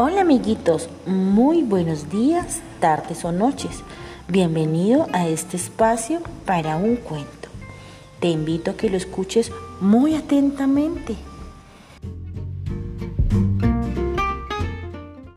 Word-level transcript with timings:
Hola 0.00 0.20
amiguitos, 0.20 0.88
muy 1.06 1.64
buenos 1.64 2.08
días, 2.08 2.60
tardes 2.78 3.24
o 3.24 3.32
noches. 3.32 3.82
Bienvenido 4.28 5.08
a 5.12 5.26
este 5.26 5.56
espacio 5.56 6.20
para 6.46 6.76
un 6.76 6.94
cuento. 6.94 7.48
Te 8.20 8.28
invito 8.28 8.70
a 8.70 8.74
que 8.74 8.90
lo 8.90 8.96
escuches 8.96 9.50
muy 9.80 10.14
atentamente 10.14 11.16